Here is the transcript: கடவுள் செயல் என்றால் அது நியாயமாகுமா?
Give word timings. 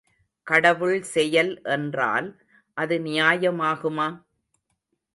கடவுள் 0.47 1.01
செயல் 1.01 1.61
என்றால் 1.67 2.29
அது 2.77 2.97
நியாயமாகுமா? 2.99 4.09